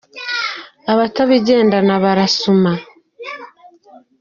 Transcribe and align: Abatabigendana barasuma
Abatabigendana 0.91 1.93
barasuma 2.03 2.71